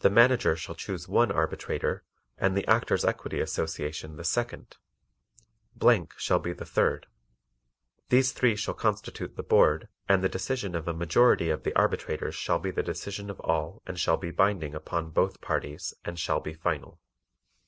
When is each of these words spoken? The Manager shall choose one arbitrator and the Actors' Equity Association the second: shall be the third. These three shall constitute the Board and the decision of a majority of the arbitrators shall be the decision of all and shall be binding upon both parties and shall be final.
The 0.00 0.10
Manager 0.10 0.56
shall 0.56 0.74
choose 0.74 1.06
one 1.06 1.30
arbitrator 1.30 2.02
and 2.36 2.56
the 2.56 2.66
Actors' 2.66 3.04
Equity 3.04 3.38
Association 3.38 4.16
the 4.16 4.24
second: 4.24 4.76
shall 6.16 6.40
be 6.40 6.52
the 6.52 6.64
third. 6.64 7.06
These 8.08 8.32
three 8.32 8.56
shall 8.56 8.74
constitute 8.74 9.36
the 9.36 9.44
Board 9.44 9.86
and 10.08 10.24
the 10.24 10.28
decision 10.28 10.74
of 10.74 10.88
a 10.88 10.92
majority 10.92 11.48
of 11.50 11.62
the 11.62 11.76
arbitrators 11.76 12.34
shall 12.34 12.58
be 12.58 12.72
the 12.72 12.82
decision 12.82 13.30
of 13.30 13.38
all 13.38 13.82
and 13.86 14.00
shall 14.00 14.16
be 14.16 14.32
binding 14.32 14.74
upon 14.74 15.10
both 15.10 15.40
parties 15.40 15.94
and 16.04 16.18
shall 16.18 16.40
be 16.40 16.52
final. 16.54 16.98